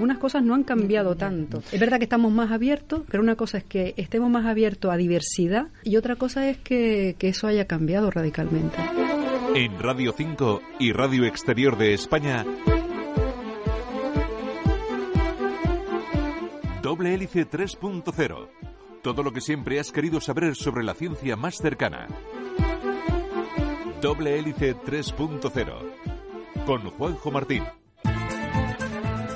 [0.00, 1.62] algunas cosas no han cambiado tanto.
[1.70, 4.96] Es verdad que estamos más abiertos, pero una cosa es que estemos más abiertos a
[4.96, 8.78] diversidad y otra cosa es que, eso haya cambiado radicalmente.
[9.54, 12.46] En Radio 5 y Radio Exterior de España,
[16.82, 18.48] Doble Hélice 3.0.
[19.02, 22.08] Todo lo que siempre has querido saber sobre la ciencia más cercana.
[24.00, 26.64] Doble Hélice 3.0.
[26.64, 27.64] Con Juanjo Martín.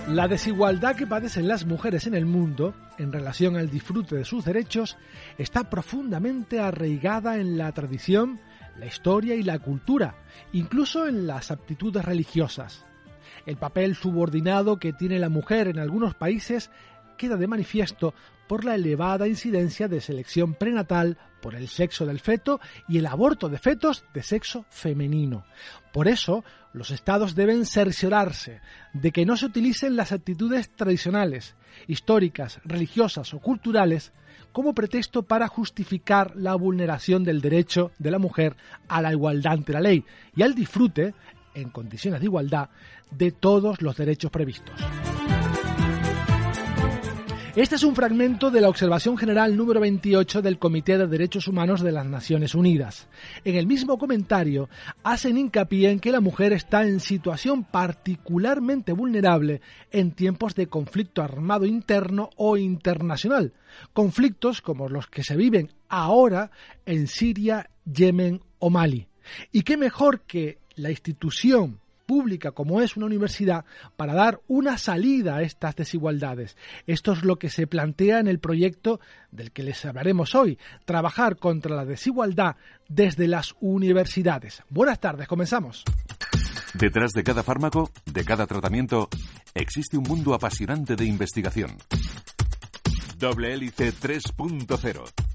[0.09, 4.45] La desigualdad que padecen las mujeres en el mundo en relación al disfrute de sus
[4.45, 4.99] derechos
[5.39, 8.39] está profundamente arraigada en la tradición,
[8.79, 10.15] la historia y la cultura,
[10.53, 12.85] incluso en las aptitudes religiosas.
[13.47, 16.71] El papel subordinado que tiene la mujer en algunos países
[17.17, 18.13] queda de manifiesto
[18.47, 23.49] por la elevada incidencia de selección prenatal por el sexo del feto y el aborto
[23.49, 25.45] de fetos de sexo femenino.
[25.93, 28.61] Por eso, los estados deben cerciorarse
[28.93, 31.55] de que no se utilicen las actitudes tradicionales,
[31.87, 34.13] históricas, religiosas o culturales
[34.53, 38.57] como pretexto para justificar la vulneración del derecho de la mujer
[38.89, 41.15] a la igualdad ante la ley y al disfrute,
[41.55, 42.71] en condiciones de igualdad,
[43.11, 44.75] de todos los derechos previstos.
[47.57, 51.83] Este es un fragmento de la Observación General número 28 del Comité de Derechos Humanos
[51.83, 53.07] de las Naciones Unidas.
[53.45, 54.69] En el mismo comentario
[55.05, 59.61] hacen hincapié en que la mujer está en situación particularmente vulnerable
[59.93, 63.53] en tiempos de conflicto armado interno o internacional,
[63.93, 66.51] conflictos como los que se viven ahora
[66.87, 69.07] en Siria, Yemen o Mali.
[69.53, 73.65] Y qué mejor que la institución pública como es una universidad
[73.97, 76.57] para dar una salida a estas desigualdades.
[76.87, 81.37] Esto es lo que se plantea en el proyecto del que les hablaremos hoy, trabajar
[81.37, 82.57] contra la desigualdad
[82.89, 84.63] desde las universidades.
[84.69, 85.85] Buenas tardes, comenzamos.
[86.75, 89.09] Detrás de cada fármaco, de cada tratamiento,
[89.55, 91.77] existe un mundo apasionante de investigación.
[93.19, 95.34] Doble hélice 3.0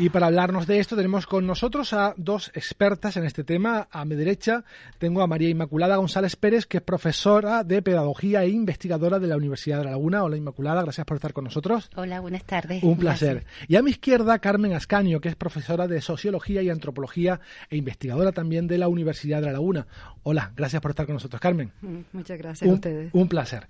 [0.00, 3.86] y para hablarnos de esto tenemos con nosotros a dos expertas en este tema.
[3.90, 4.64] A mi derecha
[4.96, 9.36] tengo a María Inmaculada González Pérez, que es profesora de Pedagogía e investigadora de la
[9.36, 10.24] Universidad de La Laguna.
[10.24, 11.90] Hola Inmaculada, gracias por estar con nosotros.
[11.96, 12.82] Hola, buenas tardes.
[12.82, 13.44] Un placer.
[13.68, 17.38] Y a mi izquierda Carmen Ascanio, que es profesora de Sociología y Antropología
[17.68, 19.86] e investigadora también de la Universidad de La Laguna.
[20.22, 21.72] Hola, gracias por estar con nosotros, Carmen.
[21.82, 23.10] Mm, muchas gracias a ustedes.
[23.12, 23.68] Un placer.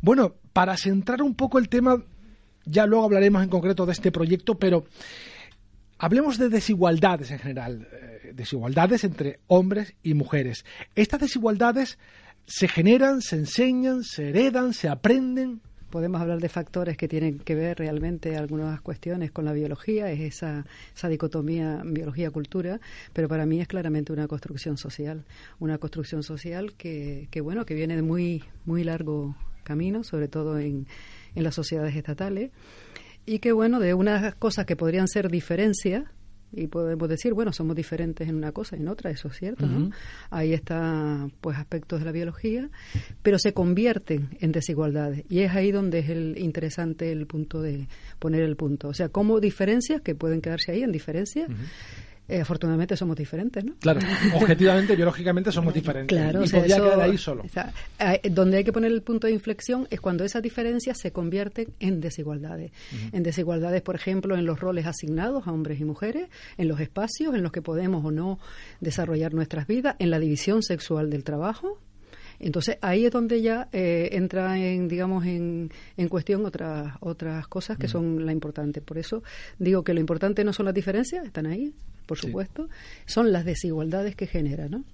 [0.00, 2.00] Bueno, para centrar un poco el tema,
[2.64, 4.84] ya luego hablaremos en concreto de este proyecto, pero
[5.98, 10.66] Hablemos de desigualdades en general, eh, desigualdades entre hombres y mujeres.
[10.94, 11.98] Estas desigualdades
[12.44, 15.62] se generan, se enseñan, se heredan, se aprenden.
[15.88, 20.20] Podemos hablar de factores que tienen que ver realmente algunas cuestiones con la biología, es
[20.20, 22.78] esa, esa dicotomía biología-cultura,
[23.14, 25.24] pero para mí es claramente una construcción social,
[25.60, 30.58] una construcción social que, que bueno, que viene de muy, muy largo camino, sobre todo
[30.58, 30.86] en,
[31.34, 32.50] en las sociedades estatales
[33.26, 36.04] y que bueno, de unas cosas que podrían ser diferencias,
[36.52, 39.66] y podemos decir, bueno, somos diferentes en una cosa y en otra, eso es cierto,
[39.66, 39.90] ¿no?
[40.30, 42.70] Ahí está, pues, aspectos de la biología,
[43.22, 45.24] pero se convierten en desigualdades.
[45.28, 47.88] Y es ahí donde es el interesante el punto de
[48.18, 48.88] poner el punto.
[48.88, 51.50] O sea, como diferencias que pueden quedarse ahí en diferencias,
[52.28, 53.74] eh, afortunadamente somos diferentes, ¿no?
[53.78, 54.00] Claro,
[54.34, 56.16] objetivamente, biológicamente somos diferentes.
[56.16, 57.44] Claro, y podría quedar ahí solo.
[58.30, 62.00] donde hay que poner el punto de inflexión es cuando esas diferencias se convierten en
[62.00, 62.72] desigualdades.
[63.12, 66.28] En desigualdades, por ejemplo, en los roles asignados a hombres y mujeres,
[66.58, 68.38] en los espacios en los que podemos o no
[68.80, 71.78] desarrollar nuestras vidas, en la división sexual del trabajo,
[72.38, 77.78] entonces ahí es donde ya eh, entra en, digamos, en, en cuestión otras otras cosas
[77.78, 78.80] que son la importante.
[78.80, 79.22] Por eso
[79.58, 81.72] digo que lo importante no son las diferencias, están ahí,
[82.06, 82.68] por supuesto,
[83.04, 84.84] son las desigualdades que genera, ¿no?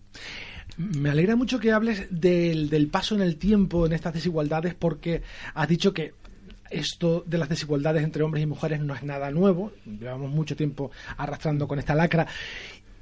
[0.78, 5.22] Me alegra mucho que hables del, del paso en el tiempo en estas desigualdades porque
[5.54, 6.14] has dicho que
[6.70, 10.90] esto de las desigualdades entre hombres y mujeres no es nada nuevo, llevamos mucho tiempo
[11.16, 12.26] arrastrando con esta lacra.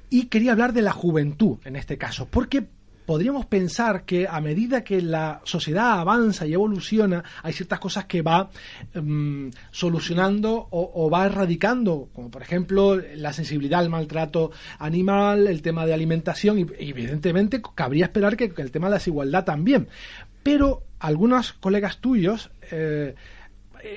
[0.09, 2.67] Y quería hablar de la juventud en este caso, porque
[3.05, 8.21] podríamos pensar que a medida que la sociedad avanza y evoluciona, hay ciertas cosas que
[8.21, 8.49] va
[8.93, 15.85] em, solucionando o, va erradicando, como por ejemplo la sensibilidad al maltrato animal, el tema
[15.85, 19.87] de alimentación, y, evidentemente cabría esperar que, el tema de la desigualdad también.
[20.43, 23.15] Pero algunos colegas tuyos eh,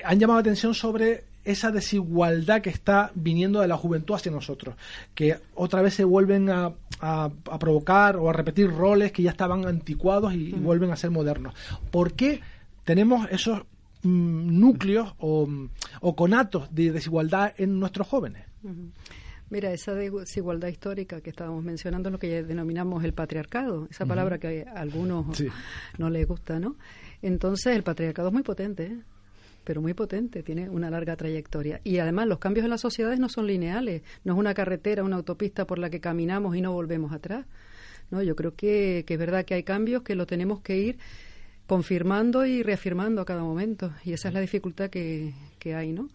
[0.03, 4.75] han llamado la atención sobre esa desigualdad que está viniendo de la juventud hacia nosotros,
[5.13, 6.73] que otra vez se vuelven a,
[7.59, 11.53] provocar o a repetir roles que ya estaban anticuados y, vuelven a ser modernos.
[11.91, 12.41] ¿Por qué
[12.83, 13.59] tenemos esos
[14.03, 15.47] mm, núcleos o,
[16.15, 18.45] conatos de desigualdad en nuestros jóvenes?
[19.49, 24.39] Mira, esa desigualdad histórica que estábamos mencionando es lo que denominamos el patriarcado, esa palabra
[24.39, 25.25] que a algunos
[25.97, 26.75] no les gusta, ¿no?
[27.21, 28.99] Entonces, el patriarcado es muy potente, ¿eh?
[29.65, 31.81] Pero muy potente, tiene una larga trayectoria.
[31.83, 35.17] Y además los cambios en las sociedades no son lineales, no es una carretera, una
[35.17, 37.45] autopista por la que caminamos y no volvemos atrás.
[38.11, 38.21] ¿no?
[38.21, 40.97] Yo creo que, que es verdad que hay cambios que lo tenemos que ir
[41.67, 43.91] confirmando y reafirmando a cada momento.
[44.05, 46.09] Y esa es la dificultad que, que hay, ¿no?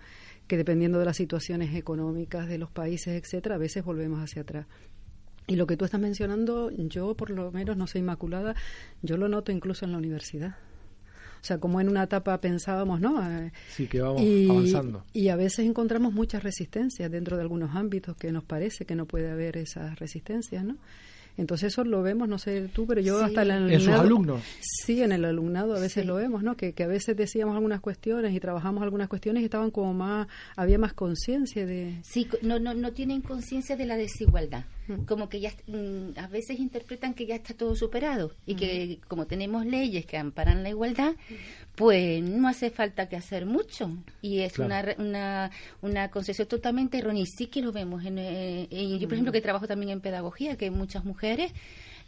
[0.46, 4.66] Que dependiendo de las situaciones económicas de los países, etcétera, a veces volvemos hacia atrás.
[5.48, 8.54] Y lo que tú estás mencionando, yo por lo menos no soy inmaculada,
[9.02, 10.54] yo lo noto incluso en la universidad.
[11.40, 13.22] O sea, como en una etapa pensábamos, ¿no?
[13.22, 15.04] Eh, sí, que vamos avanzando.
[15.12, 19.06] Y a veces encontramos muchas resistencias dentro de algunos ámbitos que nos parece que no
[19.06, 20.76] puede haber esas resistencias, ¿no?
[21.36, 23.74] Entonces eso lo vemos, no sé tú, pero yo hasta el alumnado...
[23.74, 24.42] ¿En sus alumnos?
[24.60, 26.56] Sí, en el alumnado a veces lo vemos, ¿no?
[26.56, 30.28] Que, que, a veces decíamos algunas cuestiones y trabajamos algunas cuestiones y estaban como más...
[30.56, 32.00] Había más conciencia de...
[32.02, 34.64] Sí, no, no, no tienen conciencia de la desigualdad.
[35.06, 39.26] Como que ya mm, a veces interpretan que ya está todo superado y que como
[39.26, 41.14] tenemos leyes que amparan la igualdad,
[41.74, 43.90] pues no hace falta que hacer mucho.
[44.22, 45.50] Y es una, una,
[45.82, 47.22] una concepción totalmente errónea.
[47.22, 48.04] Y sí que lo vemos.
[48.04, 51.52] En, eh, yo, por ejemplo, que trabajo también en pedagogía, que muchas mujeres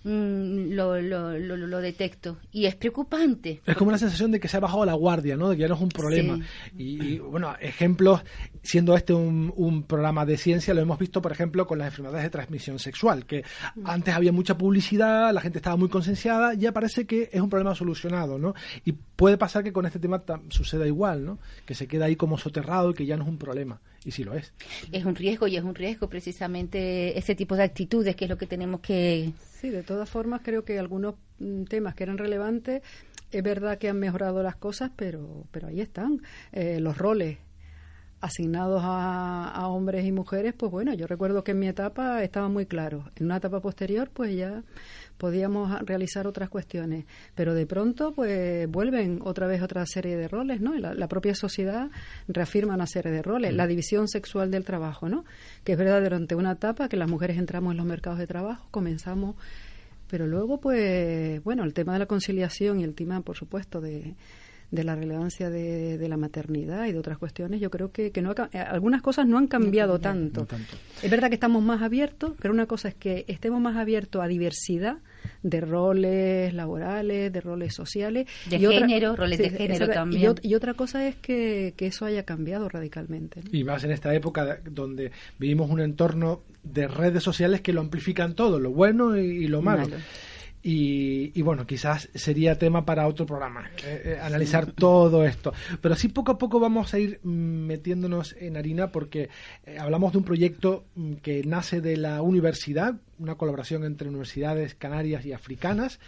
[0.04, 2.38] Mm, lo, lo, lo, detecto.
[2.50, 3.60] Y es preocupante.
[3.64, 5.50] Es como una sensación de que se ha bajado la guardia, ¿no?
[5.50, 6.40] De que ya no es un problema.
[6.76, 8.22] Y, bueno, ejemplos,
[8.62, 12.24] siendo este un, un, programa de ciencia, lo hemos visto, por ejemplo, con las enfermedades
[12.24, 13.44] de transmisión sexual, que
[13.76, 13.86] mm.
[13.86, 17.74] antes había mucha publicidad, la gente estaba muy concienciada, ya parece que es un problema
[17.74, 18.54] solucionado, ¿no?
[18.84, 21.38] Y puede pasar que con este tema suceda igual, ¿no?
[21.64, 23.80] Que se queda ahí como soterrado y que ya no es un problema.
[24.04, 24.52] Y sí lo es.
[24.90, 28.36] Es un riesgo y es un riesgo precisamente ese tipo de actitudes que es lo
[28.36, 29.32] que tenemos que...
[29.60, 32.82] Sí, de todas formas creo que algunos mm, temas que eran relevantes,
[33.30, 36.20] es verdad que han mejorado las cosas, pero, pero ahí están.
[36.52, 37.38] Eh, los roles
[38.20, 42.48] asignados a, a, hombres y mujeres, pues bueno, yo recuerdo que en mi etapa estaba
[42.48, 43.10] muy claro.
[43.16, 44.62] En una etapa posterior, pues ya
[45.22, 47.04] podíamos realizar otras cuestiones,
[47.36, 50.74] pero de pronto pues vuelven otra vez otra serie de roles, ¿no?
[50.74, 51.90] La, propia sociedad
[52.26, 55.24] reafirma una serie de roles, la división sexual del trabajo, ¿no?
[55.62, 58.66] Que es verdad durante una etapa que las mujeres entramos en los mercados de trabajo,
[58.72, 59.36] comenzamos
[60.10, 64.16] pero luego pues bueno, el tema de la conciliación y el tema por supuesto de
[64.72, 68.22] de la relevancia de, de, la maternidad y de otras cuestiones, yo creo que, que
[68.22, 70.48] no eh, algunas cosas no han cambiado tanto.
[71.02, 74.26] Es verdad que estamos más abiertos, pero una cosa es que estemos más abiertos a
[74.26, 74.96] diversidad
[75.42, 78.26] de roles laborales, de roles sociales.
[78.48, 80.34] De género, roles de género también.
[80.42, 83.42] Y, otra cosa es que, que eso haya cambiado radicalmente.
[83.52, 88.34] Y más en esta época donde vivimos un entorno de redes sociales que lo amplifican
[88.34, 89.86] todo, lo bueno y, lo malo.
[90.64, 95.52] Y, bueno, quizás sería tema para otro programa, eh, eh, analizar todo esto.
[95.80, 99.28] Pero sí poco a poco vamos a ir mm, metiéndonos en harina porque
[99.66, 104.76] eh, hablamos de un proyecto mm, que nace de la universidad, una colaboración entre universidades
[104.76, 105.98] canarias y africanas.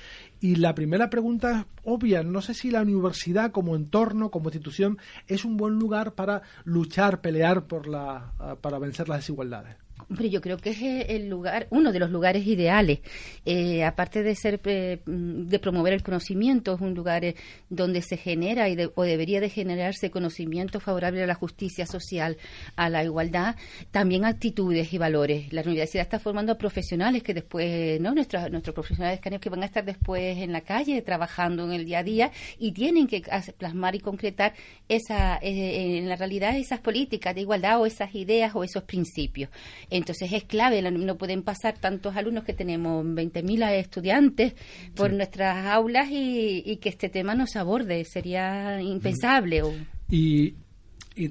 [0.40, 4.98] Y la primera pregunta es obvia, no sé si la universidad como entorno, como institución,
[5.26, 9.83] es un buen lugar para luchar, pelear por la, para vencer las desigualdades.
[10.10, 10.78] Hombre, yo creo que es
[11.08, 13.00] el lugar, uno de los lugares ideales.
[13.46, 17.34] Eh, aparte de ser, eh, de promover el conocimiento, es un lugar eh,
[17.70, 22.36] donde se genera y o debería de generarse conocimiento favorable a la justicia social,
[22.76, 23.56] a la igualdad,
[23.90, 25.52] también actitudes y valores.
[25.52, 28.14] La universidad está formando a profesionales que después, ¿no?
[28.14, 32.00] Nuestros, nuestros profesionales que van a estar después en la calle trabajando en el día
[32.00, 33.22] a día y tienen que
[33.56, 34.54] plasmar y concretar
[34.88, 39.50] esa, en la realidad esas políticas de igualdad o esas ideas o esos principios.
[39.94, 44.54] Entonces es clave, no pueden pasar tantos alumnos que tenemos 20.000 estudiantes
[44.96, 49.62] por nuestras aulas y, que este tema no se aborde, sería impensable.
[50.10, 50.56] Y,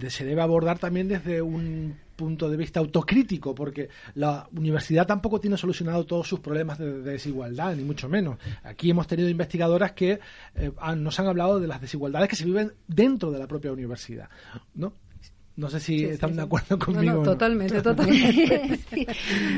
[0.07, 5.57] se debe abordar también desde un punto de vista autocrítico, porque la universidad tampoco tiene
[5.57, 8.37] solucionado todos sus problemas de, desigualdad, ni mucho menos.
[8.63, 10.21] Aquí hemos tenido investigadoras que
[10.55, 14.29] eh, nos han hablado de las desigualdades que se viven dentro de la propia universidad,
[14.73, 14.93] ¿no?
[15.55, 17.13] No sé si están de acuerdo conmigo.
[17.13, 19.07] No, totalmente, totalmente.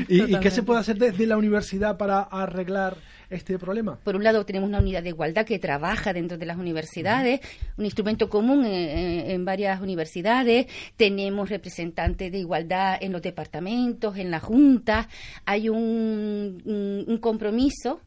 [0.08, 2.98] ¿Y, qué se puede hacer desde la universidad para arreglar
[3.30, 3.98] este problema?
[4.04, 7.40] Por un lado, tenemos una unidad de igualdad que trabaja dentro de las universidades,
[7.78, 10.66] un instrumento común en, varias universidades.
[10.98, 15.08] Tenemos representantes de igualdad en los departamentos, en la junta.
[15.46, 18.02] Hay un compromiso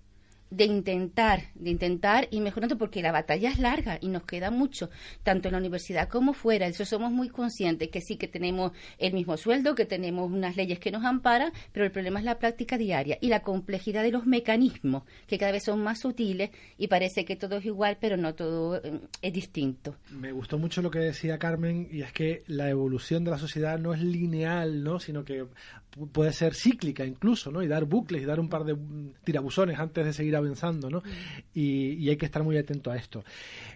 [0.49, 4.89] de intentar, de intentar y mejorando porque la batalla es larga y nos queda mucho,
[5.23, 6.67] tanto en la universidad como fuera.
[6.67, 10.79] Eso somos muy conscientes que sí que tenemos el mismo sueldo, que tenemos unas leyes
[10.79, 14.25] que nos amparan, pero el problema es la práctica diaria y la complejidad de los
[14.25, 18.35] mecanismos, que cada vez son más sutiles y parece que todo es igual, pero no
[18.35, 19.95] todo eh, es distinto.
[20.11, 23.79] Me gustó mucho lo que decía Carmen y es que la evolución de la sociedad
[23.79, 24.99] no es lineal, ¿no?
[24.99, 25.45] sino que
[26.12, 27.63] puede ser cíclica incluso, ¿no?
[27.63, 31.01] Y dar bucles y dar un par de mm, tirabuzones antes de seguir avanzando, ¿no?
[31.53, 33.24] Y, hay que estar muy atento a esto.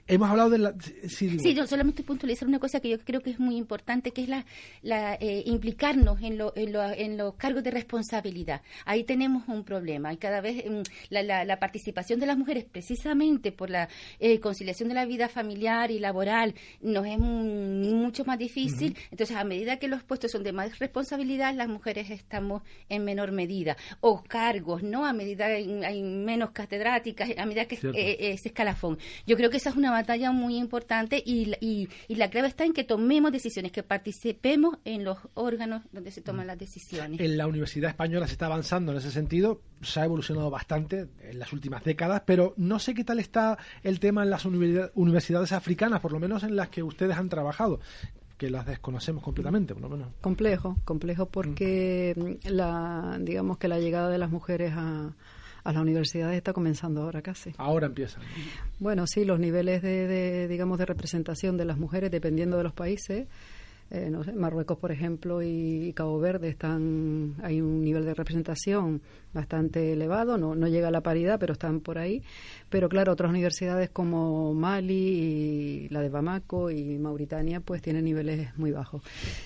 [0.08, 0.76] Hemos hablado de la...
[1.08, 4.30] Sí, yo solamente puntualizar una cosa que yo creo que es muy importante, que es
[4.30, 4.46] la,
[4.82, 8.62] la eh, implicarnos en, lo, en, lo, en, los cargos de responsabilidad.
[8.86, 13.52] Ahí tenemos un problema y cada vez mm, la, la, participación de las mujeres precisamente
[13.52, 13.88] por la
[14.20, 18.98] eh, conciliación de la vida familiar y laboral nos es mucho más difícil.
[19.12, 23.32] Entonces, a medida que los puestos son de más responsabilidad, las mujeres estamos en menor
[23.32, 23.78] medida.
[24.02, 25.06] O cargos, ¿no?
[25.06, 28.98] A medida que hay menos catedráticas, a medida que eh, es escalafón.
[29.26, 32.74] Yo creo que esa es una batalla muy importante y, y, la clave está en
[32.74, 36.48] que tomemos decisiones, que participemos en los órganos donde se toman mm.
[36.48, 37.20] las decisiones.
[37.20, 41.40] En la Universidad Española se está avanzando en ese sentido, se ha evolucionado bastante en
[41.40, 46.00] las últimas décadas, pero no sé qué tal está el tema en las universidades africanas,
[46.00, 47.80] por lo menos en las que ustedes han trabajado
[48.44, 50.10] que las desconocemos completamente, por lo menos.
[50.20, 52.50] Complejo, complejo porque mm.
[52.50, 55.14] la, digamos que la llegada de las mujeres a,
[55.64, 57.54] a las universidades está comenzando ahora casi.
[57.58, 58.20] Ahora empieza.
[58.80, 62.74] Bueno, sí, los niveles de, de, digamos, de representación de las mujeres, dependiendo de los
[62.74, 63.28] países,
[63.94, 69.04] eh, no sé, Marruecos, por ejemplo, y, Cabo Verde están, hay un nivel de representación
[69.34, 72.24] bastante elevado, no, no llega a la paridad, pero están por ahí.
[72.72, 78.58] Pero claro, otras universidades como Mali y la de Bamako y Mauritania, pues tienen niveles
[78.58, 79.04] muy bajos.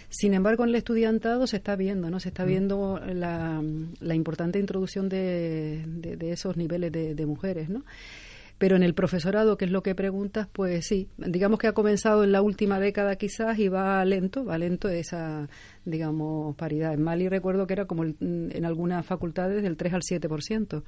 [0.07, 2.21] Sin embargo, en el estudiantado se está viendo, ¿no?
[2.21, 2.47] Se está mm.
[2.47, 3.61] viendo la,
[3.99, 7.83] la importante introducción de, de, esos niveles de, de mujeres, ¿no?
[8.57, 12.23] Pero en el profesorado, que es lo que preguntas, pues sí, digamos que ha comenzado
[12.23, 15.47] en la última década quizás y va lento, va lento esa,
[15.85, 16.93] digamos, paridad.
[16.93, 20.83] En Mali recuerdo que era como en algunas facultades del 3 al 7%.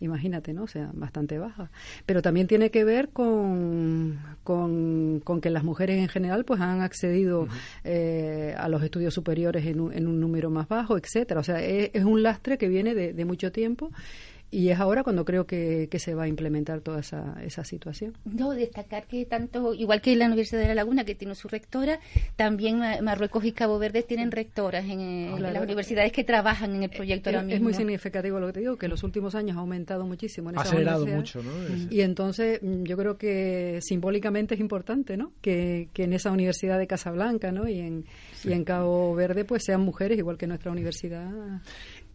[0.00, 0.64] Imagínate, ¿no?
[0.64, 1.70] O sea, bastante baja.
[2.04, 7.46] Pero también tiene que ver con, con, que las mujeres en general pues han accedido
[7.84, 11.40] eh, a los estudios superiores en un, en un número más bajo, etcétera.
[11.40, 13.90] O sea, es, un lastre que viene de, de mucho tiempo
[14.54, 18.16] y es ahora cuando creo que, se va a implementar toda esa, esa situación.
[18.24, 21.98] No, destacar que tanto, igual que la Universidad de La Laguna, que tiene su rectora,
[22.36, 26.90] también Marruecos y Cabo Verde tienen rectoras en, eh, las universidades que trabajan en el
[26.90, 27.56] proyecto es, ahora mismo.
[27.56, 30.50] Es muy significativo lo que te digo, que en los últimos años ha aumentado muchísimo.
[30.50, 31.50] En ha acelerado mucho, ¿no?
[31.90, 35.32] Y entonces mm, yo creo que simbólicamente es importante, ¿no?
[35.40, 37.68] Que, que en esa universidad de Casablanca, ¿no?
[37.68, 38.04] Y en,
[38.44, 41.28] y en Cabo Verde, pues sean mujeres, igual que nuestra universidad.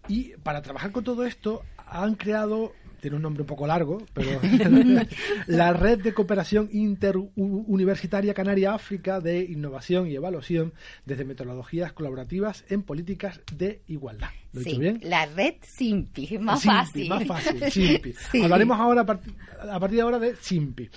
[0.08, 4.39] Y para trabajar con todo esto han creado tiene un nombre un poco largo, pero
[5.48, 10.74] la Red de Cooperación Interuniversitaria Canaria-África de Innovación y Evaluación
[11.05, 14.29] desde metodologías colaborativas en políticas de igualdad.
[14.53, 15.00] ¿Lo he dicho bien?
[15.03, 17.10] La red SIMPI, más fácil.
[17.10, 18.15] Más fácil, SIMPI.
[18.43, 20.89] Hablaremos ahora, a partir de ahora, de SIMPI.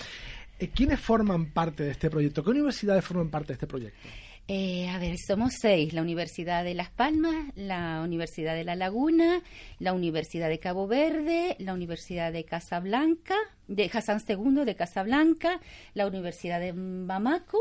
[0.59, 2.43] Eh, ¿Quiénes forman parte de este proyecto?
[2.43, 3.99] ¿Qué universidades forman parte de este proyecto?
[4.49, 5.93] Eh, a ver, somos seis.
[5.93, 9.43] La Universidad de Las Palmas, la Universidad de La Laguna,
[9.79, 13.37] la Universidad de Cabo Verde, la Universidad de Casablanca,
[13.69, 15.61] de Hassan II de Casablanca,
[15.95, 17.59] la Universidad de Bamako,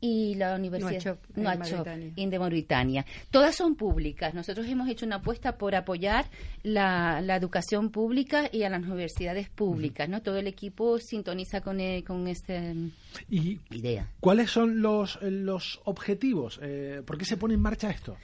[0.00, 1.86] y la Universidad Nuachop,
[2.16, 3.04] en de Mauritania.
[3.30, 4.34] Todas son públicas.
[4.34, 6.26] Nosotros hemos hecho una apuesta por apoyar
[6.62, 10.08] la, educación pública y a las universidades públicas.
[10.08, 10.22] ¿no?
[10.22, 12.54] Todo el equipo sintoniza con, eh, con esta
[13.28, 14.08] idea.
[14.20, 16.60] ¿Cuáles son los, los objetivos?
[16.62, 18.16] Eh, ¿Por qué se pone en marcha esto?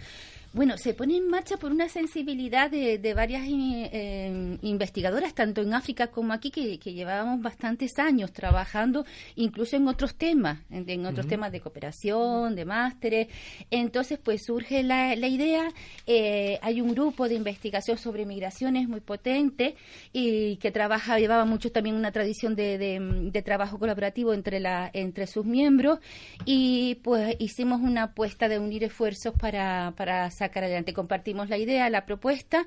[0.54, 6.06] Bueno, se pone en marcha por una sensibilidad de, varias eh, investigadoras, tanto en África
[6.06, 11.58] como aquí, que, llevábamos bastantes años trabajando, incluso en otros temas, en, otros temas de
[11.58, 13.26] cooperación, de másteres.
[13.68, 15.72] Entonces, pues surge la, idea,
[16.06, 19.74] eh, hay un grupo de investigación sobre migraciones muy potente
[20.12, 25.26] y que trabaja, llevaba mucho también una tradición de, de, trabajo colaborativo entre, la, entre
[25.26, 25.98] sus miembros
[26.44, 30.92] y pues hicimos una apuesta de unir esfuerzos para, para sacar adelante.
[30.92, 32.64] Compartimos la idea, la propuesta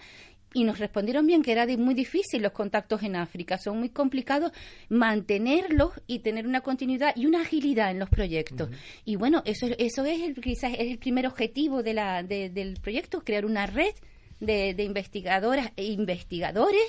[0.53, 4.51] y nos respondieron bien que era muy difícil los contactos en África, son muy complicados
[4.89, 8.69] mantenerlos y tener una continuidad y una agilidad en los proyectos.
[9.05, 13.21] Y bueno, eso, eso es el, quizás es el primer objetivo de la, del proyecto,
[13.21, 13.93] crear una red
[14.39, 16.81] de, investigadoras e investigadores,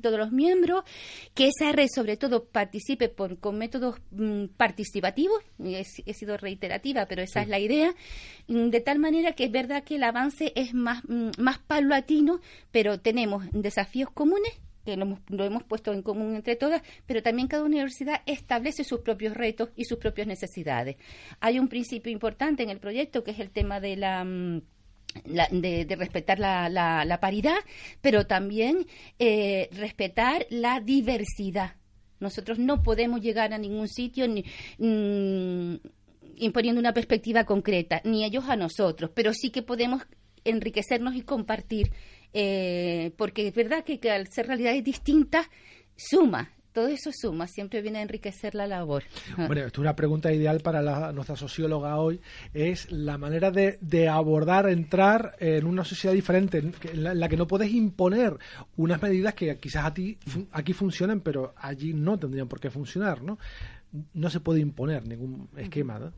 [0.00, 0.84] todos los miembros,
[1.34, 7.06] que esa red sobre todo participe por, con métodos mm, participativos, he, he, sido reiterativa,
[7.06, 7.94] pero esa es la idea,
[8.48, 12.40] mm, de tal manera que es verdad que el avance es más, mm, más paulatino,
[12.70, 14.52] pero tenemos desafíos comunes
[14.84, 18.82] que lo hemos, lo hemos, puesto en común entre todas, pero también cada universidad establece
[18.82, 20.96] sus propios retos y sus propias necesidades.
[21.40, 24.24] Hay un principio importante en el proyecto que es el tema de la
[25.24, 27.58] de, respetar la, la, paridad,
[28.00, 28.86] pero también
[29.18, 31.76] eh, respetar la diversidad.
[32.18, 34.44] Nosotros no podemos llegar a ningún sitio ni,
[34.78, 35.76] mm,
[36.36, 40.02] imponiendo una perspectiva concreta, ni ellos a nosotros, pero sí que podemos
[40.44, 41.90] enriquecernos y compartir,
[42.32, 45.46] eh, porque es verdad que, que al ser realidades distintas,
[45.96, 49.04] suma, todo eso suma, siempre viene a enriquecer la labor.
[49.36, 52.20] Bueno, esto es una pregunta ideal para nuestra socióloga hoy,
[52.54, 57.70] es la manera de, abordar, entrar en una sociedad diferente, en la, que no puedes
[57.72, 58.36] imponer
[58.76, 60.18] unas medidas que quizás a ti
[60.52, 63.38] aquí funcionen, pero allí no tendrían por qué funcionar, ¿no?
[64.14, 66.12] No se puede imponer ningún esquema, ¿no?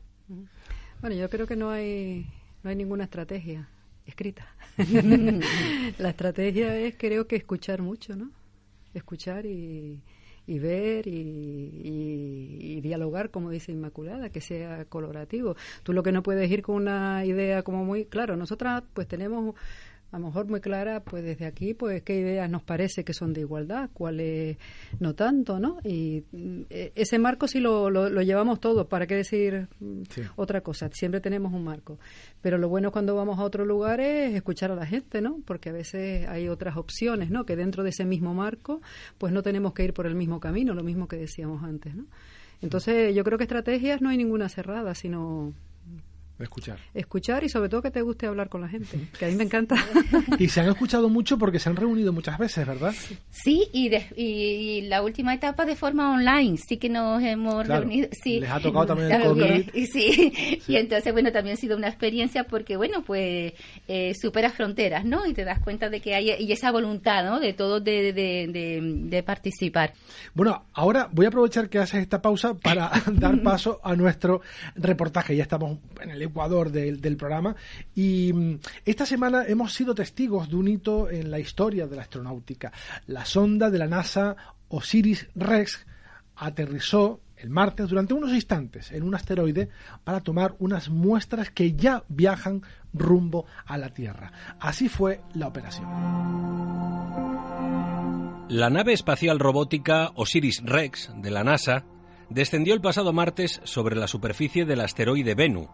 [1.01, 2.27] Bueno, yo creo que no hay,
[2.61, 3.67] no hay ninguna estrategia
[4.05, 4.47] escrita.
[5.97, 8.31] la estrategia es, creo que escuchar mucho, ¿no?
[8.93, 10.01] Escuchar y
[10.45, 15.55] y ver y, dialogar, como dice Inmaculada, que sea colorativo.
[15.83, 19.55] Tú lo que no puedes ir con una idea como muy, claro, nosotras pues tenemos
[20.13, 23.33] a lo mejor muy clara, pues desde aquí, pues qué ideas nos parece que son
[23.33, 24.57] de igualdad, cuáles
[24.99, 25.79] no tanto, ¿no?
[25.83, 30.03] Y mm, e, ese marco sí lo, lo, llevamos todos, ¿para qué decir mm,
[30.35, 30.87] otra cosa?
[30.93, 31.97] Siempre tenemos un marco.
[32.43, 35.39] Pero lo bueno cuando vamos a otros lugares es escuchar a la gente, ¿no?
[35.45, 37.43] Porque a veces hay otras opciones, ¿no?
[37.47, 38.83] Que dentro de ese mismo marco,
[39.17, 42.05] pues no tenemos que ir por el mismo camino, lo mismo que decíamos antes, ¿no?
[42.61, 45.53] Entonces, yo creo que estrategias no hay ninguna cerrada, sino
[46.39, 46.77] Escuchar.
[46.93, 49.43] Escuchar y sobre todo que te guste hablar con la gente, que a mí me
[49.43, 49.75] encanta.
[50.39, 52.93] y se han escuchado mucho porque se han reunido muchas veces, ¿verdad?
[53.29, 58.09] Sí, y, y, la última etapa de forma online, sí que nos hemos reunido.
[58.23, 58.39] Sí.
[58.39, 59.75] Les ha tocado también el COVID.
[59.75, 63.53] Y, sí, y entonces, bueno, también ha sido una experiencia porque, bueno, pues
[63.87, 65.25] eh, superas fronteras, ¿no?
[65.27, 67.39] Y te das cuenta de que hay y esa voluntad, ¿no?
[67.39, 69.93] De todos de, de, de participar.
[70.33, 74.41] Bueno, ahora voy a aprovechar que haces esta pausa para dar paso a nuestro
[74.75, 75.35] reportaje.
[75.35, 77.55] Ya estamos en el Ecuador del, programa.
[77.95, 82.03] Y mm, esta semana hemos sido testigos de un hito en la historia de la
[82.03, 82.71] astronáutica.
[83.07, 84.35] La sonda de la NASA
[84.69, 85.85] Osiris Rex
[86.35, 89.69] aterrizó el martes durante unos instantes en un asteroide
[90.03, 92.61] para tomar unas muestras que ya viajan
[92.93, 94.31] rumbo a la Tierra.
[94.59, 95.87] Así fue la operación.
[98.49, 101.85] La nave espacial robótica Osiris Rex de la NASA
[102.29, 105.69] descendió el pasado martes sobre la superficie del asteroide Bennu,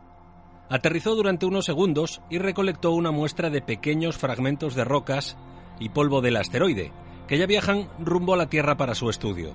[0.70, 5.38] aterrizó durante unos segundos y recolectó una muestra de pequeños fragmentos de rocas
[5.80, 6.92] y polvo del asteroide,
[7.28, 9.54] que ya viajan rumbo a la Tierra para su estudio.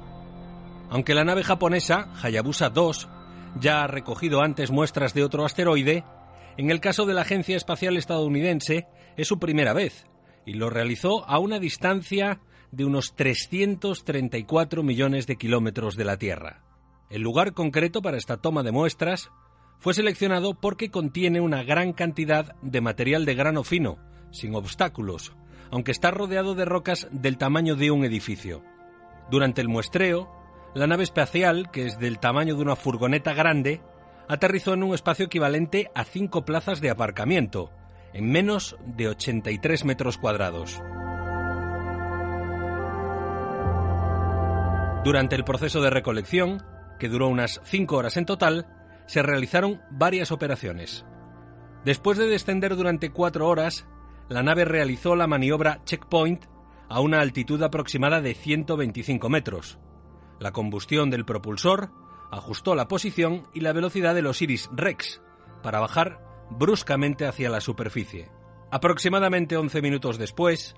[0.90, 3.08] Aunque la nave japonesa, Hayabusa 2,
[3.60, 6.04] ya ha recogido antes muestras de otro asteroide,
[6.56, 10.06] en el caso de la Agencia Espacial Estadounidense es su primera vez,
[10.46, 16.62] y lo realizó a una distancia de unos 334 millones de kilómetros de la Tierra.
[17.10, 19.30] El lugar concreto para esta toma de muestras
[19.78, 23.98] fue seleccionado porque contiene una gran cantidad de material de grano fino,
[24.30, 25.34] sin obstáculos,
[25.70, 28.62] aunque está rodeado de rocas del tamaño de un edificio.
[29.30, 30.30] Durante el muestreo,
[30.74, 33.80] la nave espacial, que es del tamaño de una furgoneta grande,
[34.28, 37.70] aterrizó en un espacio equivalente a cinco plazas de aparcamiento,
[38.12, 40.80] en menos de 83 metros cuadrados.
[45.04, 46.62] Durante el proceso de recolección,
[46.98, 48.66] que duró unas cinco horas en total,
[49.06, 51.04] se realizaron varias operaciones.
[51.84, 53.86] Después de descender durante cuatro horas,
[54.28, 56.46] la nave realizó la maniobra Checkpoint
[56.88, 59.78] a una altitud aproximada de 125 metros.
[60.38, 61.90] La combustión del propulsor
[62.30, 65.20] ajustó la posición y la velocidad del Osiris Rex
[65.62, 68.30] para bajar bruscamente hacia la superficie.
[68.70, 70.74] Aproximadamente 11 minutos después,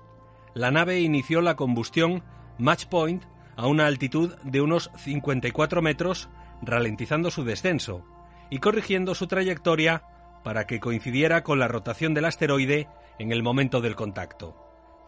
[0.53, 2.23] la nave inició la combustión
[2.57, 3.23] Match Point
[3.55, 6.29] a una altitud de unos 54 metros,
[6.61, 8.05] ralentizando su descenso,
[8.49, 10.03] y corrigiendo su trayectoria
[10.43, 12.87] para que coincidiera con la rotación del asteroide
[13.19, 14.55] en el momento del contacto.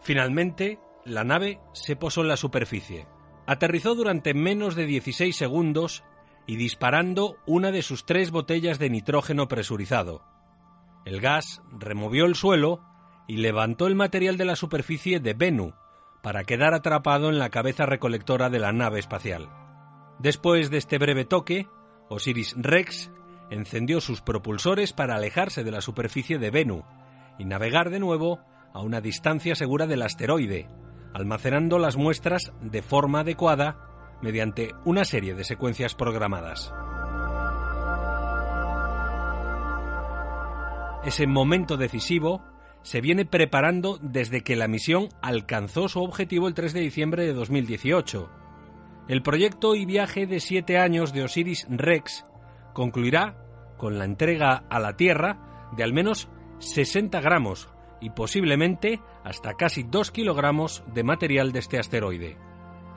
[0.02, 3.06] Finalmente, la nave se posó en la superficie.
[3.46, 6.04] Aterrizó durante menos de 16 segundos
[6.46, 10.22] y disparando una de sus tres botellas de nitrógeno presurizado.
[11.04, 12.82] El gas removió el suelo
[13.26, 15.74] y levantó el material de la superficie de Bennu
[16.22, 19.48] para quedar atrapado en la cabeza recolectora de la nave espacial.
[20.18, 21.66] Después de este breve toque,
[22.08, 23.10] Osiris Rex
[23.50, 26.84] encendió sus propulsores para alejarse de la superficie de Bennu
[27.38, 28.40] y navegar de nuevo
[28.72, 30.68] a una distancia segura del asteroide,
[31.12, 33.90] almacenando las muestras de forma adecuada
[34.22, 36.72] mediante una serie de secuencias programadas.
[41.04, 42.42] Ese momento decisivo
[42.82, 47.32] se viene preparando desde que la misión alcanzó su objetivo el 3 de diciembre de
[47.32, 48.30] 2018.
[49.08, 52.26] El proyecto y viaje de siete años de Osiris Rex
[52.72, 53.36] concluirá
[53.76, 56.28] con la entrega a la Tierra de al menos
[56.58, 57.68] 60 gramos
[58.00, 62.36] y posiblemente hasta casi 2 kilogramos de material de este asteroide.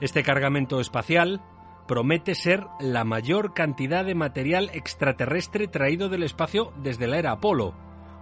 [0.00, 1.42] Este cargamento espacial
[1.86, 7.74] promete ser la mayor cantidad de material extraterrestre traído del espacio desde la era Apolo,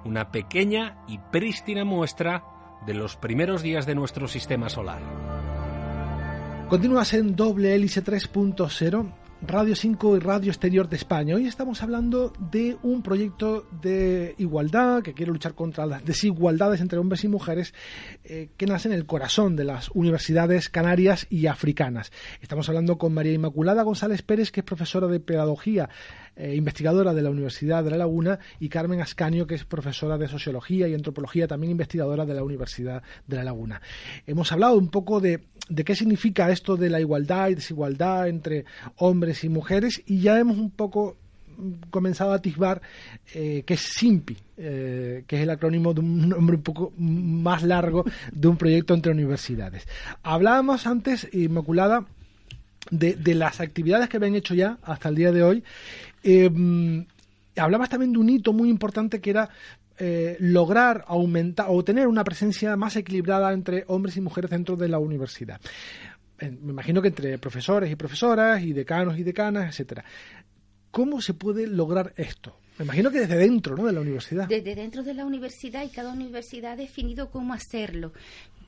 [0.04, 2.44] una pequeña y prístina muestra
[2.86, 5.00] de los primeros días de nuestro sistema solar.
[6.68, 11.34] Continúas en doble hélice 3.0 Radio 5 y Radio Exterior de España.
[11.34, 17.00] Hoy estamos hablando de un proyecto de igualdad que quiere luchar contra las desigualdades entre
[17.00, 17.74] hombres y mujeres
[18.22, 22.12] eh, que nace en el corazón de las universidades canarias y africanas.
[22.40, 25.88] Estamos hablando con María Inmaculada González Pérez, que es profesora de Pedagogía,
[26.36, 30.28] eh, investigadora de la Universidad de La Laguna, y Carmen Ascanio, que es profesora de
[30.28, 33.82] Sociología y Antropología, también investigadora de la Universidad de La Laguna.
[34.24, 38.64] Hemos hablado un poco de de qué significa esto de la igualdad y desigualdad entre
[38.96, 41.16] hombres y mujeres y ya hemos un poco
[41.90, 42.82] comenzado a atisbar
[43.34, 47.62] eh, que es SIMPI, eh, que es el acrónimo de un nombre un poco más
[47.62, 49.86] largo de un proyecto entre universidades.
[50.22, 52.06] Hablábamos antes, Inmaculada,
[52.90, 55.64] de, de las actividades que habían hecho ya hasta el día de hoy.
[56.24, 56.50] Eh,
[57.56, 59.50] hablabas también de un hito muy importante que era
[59.98, 64.88] eh, lograr aumentar o tener una presencia más equilibrada entre hombres y mujeres dentro de
[64.88, 65.60] la universidad.
[66.40, 70.04] Me imagino que entre profesores y profesoras y decanos y decanas, etcétera.
[70.90, 72.58] ¿Cómo se puede lograr esto?
[72.78, 73.86] Me imagino que desde dentro ¿no?
[73.86, 74.48] de la universidad.
[74.48, 78.12] Desde dentro de la universidad y cada universidad ha definido cómo hacerlo.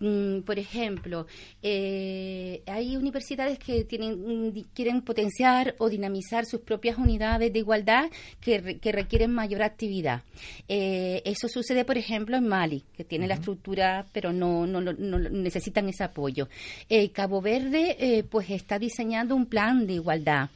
[0.01, 1.27] Mm, por ejemplo,
[1.63, 8.11] eh, hay universidades que tienen, mm, quieren potenciar o dinamizar sus propias unidades de igualdad
[8.41, 8.61] que,
[8.95, 10.23] requieren mayor actividad.
[10.69, 15.19] Eh, eso sucede, por ejemplo, en Mali, que tiene la estructura, pero no, no, no,
[15.19, 16.49] necesitan ese apoyo.
[16.89, 20.51] Eh, Cabo Verde, pues está diseñando un plan de igualdad.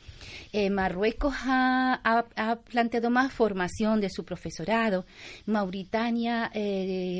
[0.70, 2.24] Marruecos ha,
[2.70, 5.06] planteado más formación de su profesorado.
[5.46, 6.50] Mauritania,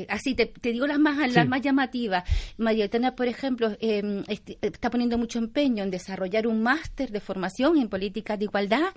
[0.07, 2.23] así te, digo las más, las más llamativas
[2.57, 4.23] María por ejemplo, em,
[4.61, 8.89] está poniendo mucho empeño en desarrollar un máster de formación en políticas de igualdad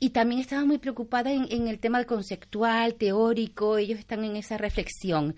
[0.00, 5.36] y también estaba muy preocupada en, el tema conceptual, teórico, ellos están en esa reflexión.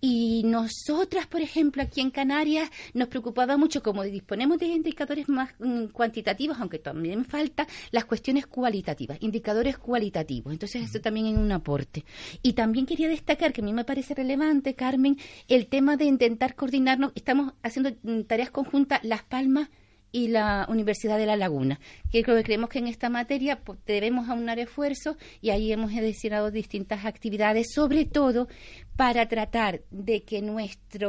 [0.00, 5.50] Y nosotras, por ejemplo, aquí en Canarias, nos preocupaba mucho, como disponemos de indicadores más
[5.58, 7.55] mm, cuantitativos, aunque también falta,
[7.90, 10.52] las cuestiones cualitativas, indicadores cualitativos.
[10.52, 12.04] Entonces, eso también es un aporte.
[12.42, 15.16] Y también quería destacar, que a mí me parece relevante, Carmen,
[15.48, 19.68] el tema de intentar coordinarnos, estamos haciendo mm, tareas conjuntas, Las Palmas
[20.12, 21.78] y la Universidad de La Laguna.
[22.10, 27.04] Que creemos que en esta materia pues, debemos aunar esfuerzos y ahí hemos destinado distintas
[27.04, 28.48] actividades, sobre todo
[28.96, 31.08] para tratar de que nuestra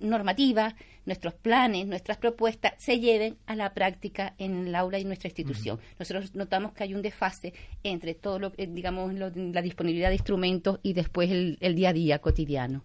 [0.00, 0.74] normativa,
[1.06, 5.78] nuestros planes, nuestras propuestas se lleven a la práctica en el aula y nuestra institución.
[5.98, 10.92] Nosotros notamos que hay un desfase entre todo lo, digamos, la disponibilidad de instrumentos y
[10.92, 12.82] después el día a día cotidiano.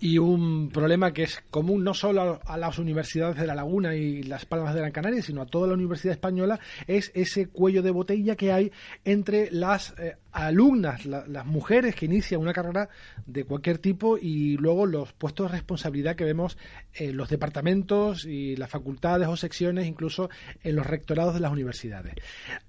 [0.00, 4.22] Y un problema que es común no solo a las universidades de La Laguna y
[4.22, 7.90] Las Palmas de Gran Canaria, sino a toda la Universidad Española, es ese cuello de
[7.90, 8.72] botella que hay
[9.04, 12.88] entre las eh, alumnas, las mujeres que inician una carrera
[13.26, 16.56] de cualquier tipo y luego los puestos de responsabilidad que vemos
[16.94, 20.30] en los departamentos y las facultades o secciones, incluso
[20.62, 22.14] en los rectorados de las universidades.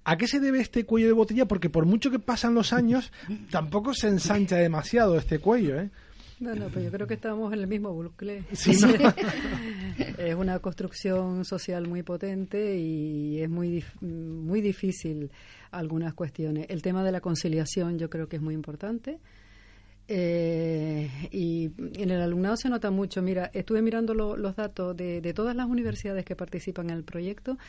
[0.03, 1.45] ¿A qué se debe este cuello de botella?
[1.45, 3.11] Porque por mucho que pasan los años,
[3.51, 5.89] tampoco se ensancha demasiado este cuello, ¿eh?
[6.39, 8.45] Bueno, pues yo creo que estamos en el mismo bucle.
[10.17, 15.31] es una construcción social muy potente y es muy, muy difícil
[15.71, 16.67] algunas cuestiones.
[16.69, 19.19] El tema de la conciliación yo creo que es muy importante.
[20.11, 21.71] Eh, y
[22.01, 23.21] en el alumnado se nota mucho.
[23.21, 27.59] Mira, estuve mirando los datos de, de, todas las universidades que participan en el proyecto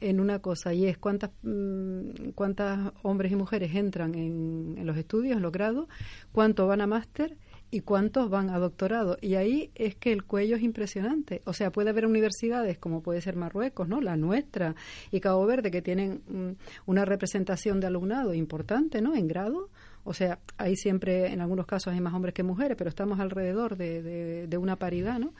[0.00, 4.96] en una cosa, y es cuántas, mm, cuántas hombres y mujeres entran en, en los
[4.96, 5.88] estudios, en los grados,
[6.32, 7.36] cuánto van a máster
[7.70, 9.16] y cuántos van a doctorado.
[9.20, 11.42] Y ahí es que el cuello es impresionante.
[11.44, 14.00] O sea, puede haber universidades como puede ser Marruecos, ¿no?
[14.00, 14.74] La nuestra
[15.10, 16.50] y Cabo Verde que tienen mm,
[16.86, 19.14] una representación de alumnado importante, ¿no?
[19.14, 19.68] En grado.
[20.02, 23.76] O sea, ahí siempre, en algunos casos hay más hombres que mujeres, pero estamos alrededor
[23.76, 25.34] de, de, de una paridad, ¿no?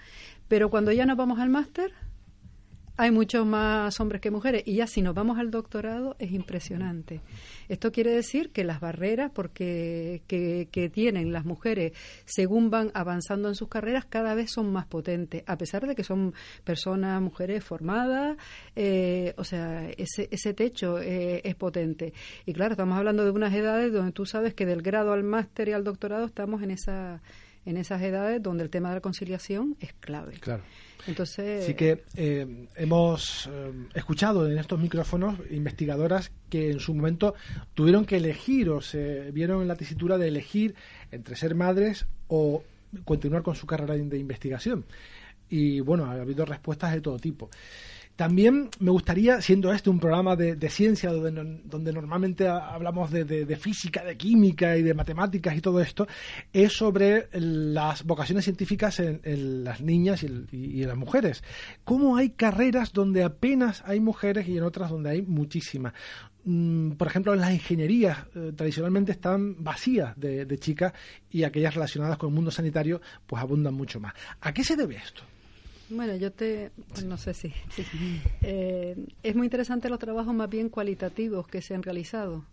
[0.48, 1.92] Pero cuando ya nos vamos al máster,
[3.00, 7.22] hay muchos más hombres que mujeres y ya si nos vamos al doctorado es impresionante.
[7.70, 11.92] Esto quiere decir que las barreras porque que, tienen las mujeres
[12.26, 16.04] según van avanzando en sus carreras cada vez son más potentes, a pesar de que
[16.04, 18.36] son personas, mujeres formadas,
[18.76, 22.12] eh, o sea, ese, ese techo eh, es potente.
[22.44, 25.70] Y claro, estamos hablando de unas edades donde tú sabes que del grado al máster
[25.70, 27.22] y al doctorado estamos en esa
[27.66, 30.34] en esas edades donde el tema de la conciliación es clave.
[30.34, 30.62] Claro.
[31.06, 37.34] Entonces, sí que eh, hemos eh, escuchado en estos micrófonos investigadoras que en su momento
[37.74, 40.74] tuvieron que elegir o se vieron en la tesitura de elegir
[41.10, 42.62] entre ser madres o
[43.04, 44.84] continuar con su carrera de investigación.
[45.48, 47.50] Y bueno, ha habido respuestas de todo tipo.
[48.20, 54.18] También me gustaría, siendo este un programa de, ciencia donde, normalmente hablamos de, física, de
[54.18, 56.06] química y de matemáticas y todo esto,
[56.52, 61.42] es sobre las vocaciones científicas en, las niñas y, en las mujeres.
[61.82, 65.94] ¿Cómo hay carreras donde apenas hay mujeres y en otras donde hay muchísimas?
[66.44, 70.92] Mm, por ejemplo, las ingenierías eh, tradicionalmente están vacías de chicas
[71.30, 74.12] y aquellas relacionadas con el mundo sanitario pues abundan mucho más.
[74.42, 75.22] ¿A qué se debe esto?
[75.90, 76.70] Bueno, yo te,
[77.04, 77.52] no sé si,
[78.42, 82.44] eh, es muy interesante los trabajos más bien cualitativos que se han realizado.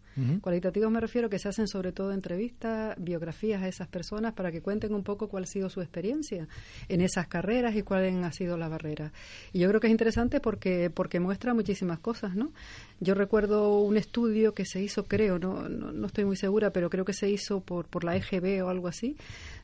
[0.41, 4.63] Cualitativos me refiero que se hacen sobre todo entrevistas, biografías a esas personas para que
[4.63, 6.47] cuenten un poco cuál ha sido su experiencia
[6.89, 9.12] en esas carreras y cuáles han sido las barreras.
[9.54, 12.52] Y yo creo que es interesante porque porque muestra muchísimas cosas, ¿no?
[13.00, 16.89] Yo recuerdo un estudio que se hizo, creo, no, no, no estoy muy segura, pero
[16.89, 19.17] creo que se hizo por, por la EGB o algo así,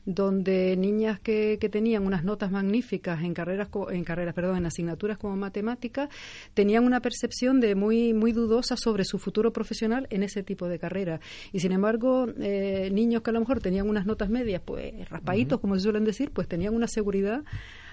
[0.06, 5.18] donde niñas que, que tenían unas notas magníficas en carreras, en carreras, perdón, en asignaturas
[5.18, 6.08] como matemáticas,
[6.52, 10.78] tenían una percepción de muy, muy dudosa sobre su futuro profesional en ese tipo de
[10.78, 11.20] carrera.
[11.52, 15.60] Y sin embargo, eh, niños que a lo mejor tenían unas notas medias, pues raspaditos,
[15.60, 17.42] como se suelen decir, pues tenían una seguridad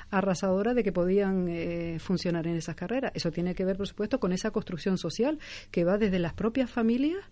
[0.10, 3.14] arrasadora de que podían eh, funcionar en esas carreras.
[3.16, 5.40] Eso tiene que ver, por supuesto, con esa construcción social
[5.72, 7.24] que va desde las propias familias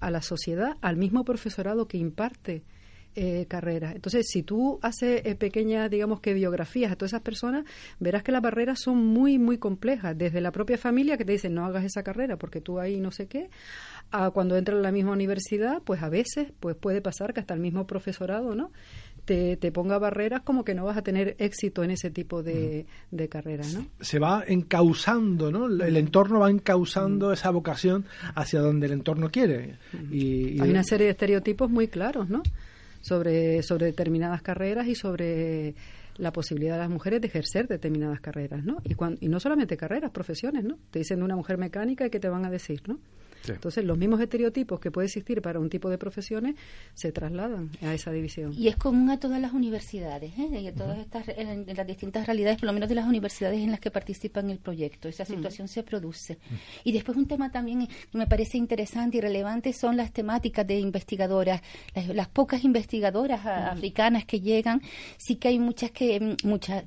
[0.00, 2.62] a la sociedad, al mismo profesorado que imparte
[3.16, 3.94] eh, carreras.
[3.94, 7.64] Entonces, si tú haces eh, pequeñas, digamos que biografías a todas esas personas,
[8.00, 10.18] verás que las barreras son muy, muy complejas.
[10.18, 13.10] Desde la propia familia que te dicen no hagas esa carrera porque tú ahí no
[13.10, 13.50] sé qué,
[14.10, 17.54] a cuando entras en la misma universidad, pues a veces pues puede pasar que hasta
[17.54, 18.70] el mismo profesorado, ¿no?
[19.24, 22.84] Te, te, ponga barreras como que no vas a tener éxito en ese tipo de,
[23.10, 23.16] mm.
[23.16, 23.86] de carreras, ¿no?
[24.00, 25.66] Se va encausando, ¿no?
[25.66, 27.32] El entorno va encausando mm.
[27.32, 29.78] esa vocación hacia donde el entorno quiere.
[30.10, 32.42] Y, Hay una serie de estereotipos muy claros, ¿no?
[33.04, 35.74] Sobre, sobre determinadas carreras y sobre
[36.16, 38.78] la posibilidad de las mujeres de ejercer determinadas carreras, ¿no?
[38.82, 40.78] Y, y no solamente carreras, profesiones, ¿no?
[40.90, 42.98] Te dicen una mujer mecánica y qué te van a decir, ¿no?
[43.52, 46.56] Entonces, los mismos estereotipos que puede existir para un tipo de profesiones
[46.94, 48.52] se trasladan a esa división.
[48.54, 50.60] Y es común a todas las universidades, ¿eh?
[50.60, 53.70] y a todas estas, en, las distintas realidades, por lo menos de las universidades en
[53.70, 55.08] las que participa en el proyecto.
[55.08, 56.38] Esa situación se produce.
[56.84, 60.78] Y después un tema también que me parece interesante y relevante son las temáticas de
[60.78, 61.62] investigadoras.
[61.94, 64.80] Las, pocas investigadoras africanas que llegan,
[65.16, 66.84] sí que hay muchas que, muchas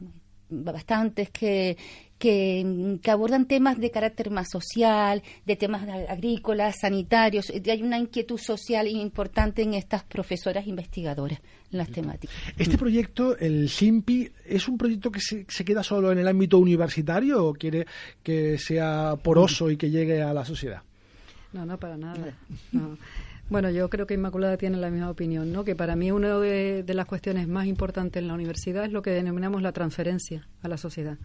[0.50, 1.78] bastantes que,
[2.18, 7.50] que, abordan temas de carácter más social, de temas agrícolas, sanitarios.
[7.50, 11.40] Hay una inquietud social importante en estas profesoras investigadoras
[11.72, 12.36] en las temáticas.
[12.58, 17.46] ¿Este proyecto, el SIMPI, es un proyecto que se, queda solo en el ámbito universitario
[17.46, 17.86] o quiere
[18.24, 20.82] que sea poroso y que llegue a la sociedad?
[21.54, 22.34] No, no, para nada.
[23.50, 25.64] Bueno, yo creo que Inmaculada tiene la misma opinión, ¿no?
[25.64, 29.02] Que para mí una de, de las cuestiones más importantes en la universidad es lo
[29.02, 31.18] que denominamos la transferencia a la sociedad.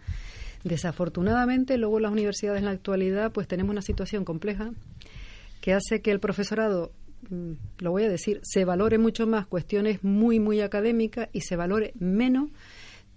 [0.63, 4.71] Desafortunadamente, luego las universidades en la actualidad pues tenemos una situación compleja
[5.61, 6.91] que hace que el profesorado,
[7.29, 11.55] mm, lo voy a decir, se valore mucho más cuestiones muy, muy académicas y se
[11.55, 12.49] valore menos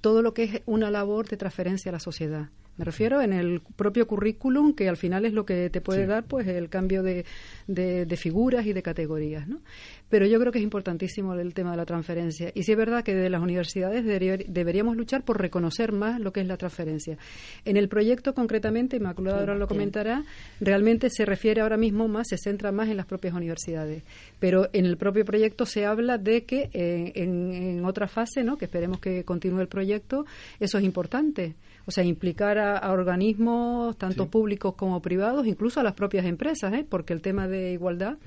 [0.00, 2.48] todo lo que es una labor de transferencia a la sociedad.
[2.76, 6.24] Me refiero en el propio currículum, que al final es lo que te puede dar
[6.24, 7.24] pues el cambio de,
[7.66, 9.48] de, figuras y de categorías.
[9.48, 9.60] ¿no?
[10.10, 12.52] Pero yo creo que es importantísimo el tema de la transferencia.
[12.54, 16.40] Y sí es verdad que desde las universidades deberíamos luchar por reconocer más lo que
[16.40, 17.16] es la transferencia.
[17.64, 20.22] En el proyecto, concretamente, Inmaculada ahora lo comentará,
[20.60, 24.02] realmente se refiere ahora mismo más, se centra más en las propias universidades.
[24.38, 28.58] Pero en el propio proyecto se habla de que eh, en, otra fase, ¿no?
[28.58, 30.26] que esperemos que continúe el proyecto,
[30.60, 31.54] eso es importante
[31.86, 36.84] o sea, implicar a, organismos tanto públicos como privados, incluso a las propias empresas, ¿eh?
[36.88, 38.18] porque el tema de igualdad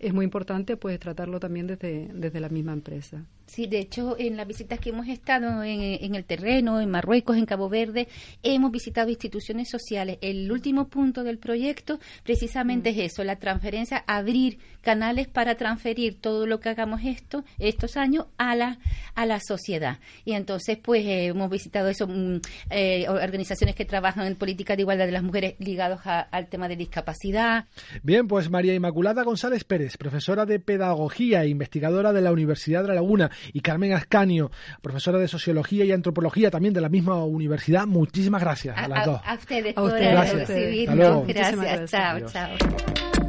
[0.00, 3.24] es muy importante pues tratarlo también desde, desde la misma empresa.
[3.46, 7.44] Sí, de hecho, en las visitas que hemos estado en, el terreno, en Marruecos, en
[7.44, 8.08] Cabo Verde,
[8.42, 10.18] hemos visitado instituciones sociales.
[10.22, 12.94] El último punto del proyecto precisamente mm.
[12.94, 18.26] es eso, la transferencia, abrir canales para transferir todo lo que hagamos esto, estos años
[18.38, 18.78] a la,
[19.14, 19.98] a la sociedad.
[20.24, 24.82] Y entonces, pues, eh, hemos visitado eso, mm, eh, organizaciones que trabajan en política de
[24.82, 27.66] igualdad de las mujeres ligados al tema de discapacidad.
[28.02, 32.88] Bien, pues María Inmaculada González Pérez, profesora de Pedagogía e investigadora de la Universidad de
[32.88, 34.50] La Laguna y Carmen Ascanio,
[34.82, 37.86] profesora de Sociología y Antropología también de la misma universidad.
[37.86, 39.20] Muchísimas gracias a, las dos.
[39.24, 41.26] A ustedes por recibirnos.
[41.26, 41.90] Gracias.
[41.90, 43.23] Chao, chao.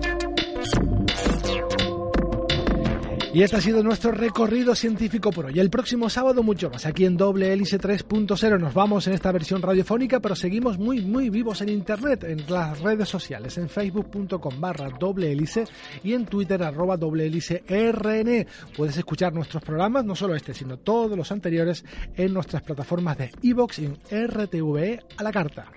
[3.36, 5.60] Y este ha sido nuestro recorrido científico por hoy.
[5.60, 8.58] El próximo sábado mucho más aquí en Doble Hélice 3.0.
[8.58, 12.80] Nos vamos en esta versión radiofónica, pero seguimos muy, muy vivos en Internet, en las
[12.80, 15.66] redes sociales, en facebook.com barra doble hélice
[16.02, 18.48] y en Twitter arroba doble hélice RN.
[18.78, 21.84] Puedes escuchar nuestros programas, no solo este, sino todos los anteriores
[22.16, 25.74] en nuestras plataformas de iVoox y en RTVE a la carta.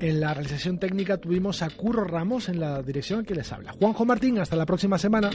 [0.00, 3.72] En la realización técnica tuvimos a Curro Ramos en la dirección que les habla.
[3.72, 5.30] Juanjo Martín, hasta la próxima semana.